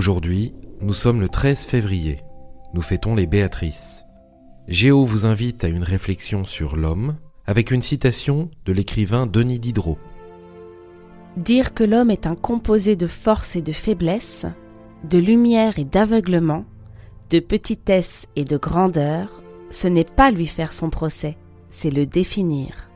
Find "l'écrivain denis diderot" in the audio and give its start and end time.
8.72-9.98